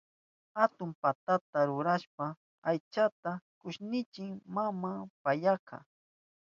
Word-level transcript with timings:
Atun 0.63 0.89
patata 1.01 1.59
rurashpan 1.71 2.31
aychata 2.69 3.31
kushnichin 3.59 4.33
maman 4.55 4.99
payaka. 5.23 5.77